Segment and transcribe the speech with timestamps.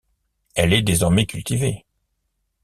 [0.55, 1.85] Elle est désormais cultivée.